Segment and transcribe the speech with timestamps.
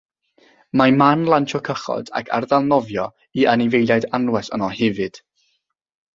[0.79, 3.05] Mae man lansio cychod ac ardal nofio
[3.43, 5.23] i anifeiliaid anwes yno hefyd.